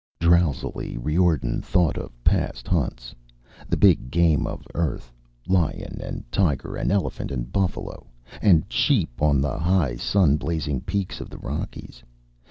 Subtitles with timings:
[0.19, 3.13] _Drowsily, Riordan thought of past hunts.
[3.69, 5.13] The big game of Earth,
[5.47, 8.07] lion and tiger and elephant and buffalo
[8.41, 12.01] and sheep on the high sun blazing peaks of the Rockies.